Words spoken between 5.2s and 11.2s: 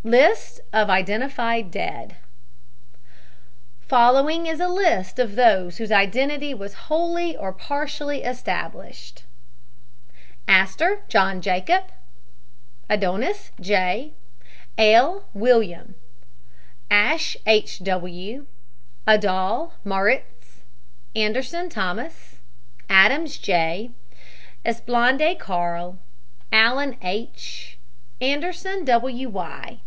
those whose identity was wholly or partially established: ASTOR,